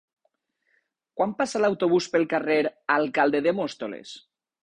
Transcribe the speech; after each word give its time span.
Quan 1.19 1.35
passa 1.41 1.61
l'autobús 1.61 2.09
pel 2.15 2.25
carrer 2.33 2.57
Alcalde 2.97 3.45
de 3.49 3.57
Móstoles? 3.61 4.17